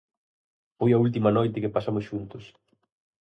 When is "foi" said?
0.77-0.91